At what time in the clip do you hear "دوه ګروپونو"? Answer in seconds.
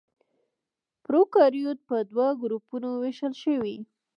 2.09-2.89